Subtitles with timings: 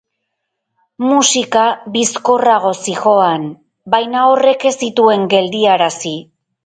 [1.09, 1.65] Musika
[1.97, 3.45] bizkorrago zihoan,
[3.97, 6.17] baina horrek ez zituen geldiarazi.